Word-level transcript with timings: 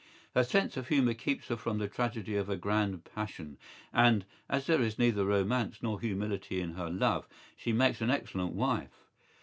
Her 0.33 0.43
sense 0.43 0.77
of 0.77 0.87
humour 0.87 1.13
keeps 1.13 1.49
her 1.49 1.55
from 1.55 1.77
the 1.77 1.87
tragedy 1.87 2.35
of 2.35 2.49
a 2.49 2.55
grande 2.55 3.05
passion, 3.05 3.59
and, 3.93 4.25
as 4.49 4.65
there 4.65 4.81
is 4.81 4.97
neither 4.97 5.23
romance 5.25 5.83
nor 5.83 6.01
humility 6.01 6.59
in 6.59 6.71
her 6.71 6.89
love, 6.89 7.27
she 7.55 7.71
makes 7.71 8.01
an 8.01 8.09
excellent 8.09 8.53
wife. 8.55 8.89